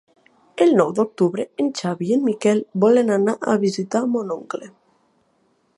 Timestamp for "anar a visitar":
3.19-4.05